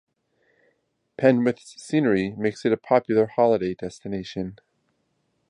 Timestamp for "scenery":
1.79-2.31